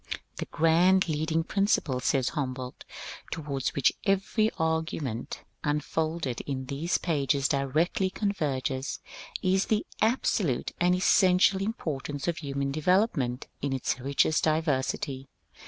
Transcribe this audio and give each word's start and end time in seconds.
^^The 0.37 0.49
grand, 0.49 1.07
leading 1.07 1.43
principle," 1.43 1.99
says 1.99 2.29
Humboldt, 2.29 2.85
^^ 3.27 3.29
towards 3.31 3.75
which 3.75 3.93
every 4.03 4.49
argument 4.57 5.41
unfolded 5.63 6.41
in 6.47 6.65
these 6.65 6.97
pages 6.97 7.47
directly 7.47 8.09
converges, 8.09 8.99
is 9.43 9.65
the 9.65 9.85
absolute 10.01 10.71
and 10.79 10.95
essential 10.95 11.61
importance 11.61 12.27
of 12.27 12.37
human 12.37 12.71
development 12.71 13.45
in 13.61 13.73
its 13.73 13.99
richest 13.99 14.43
diversity." 14.45 15.29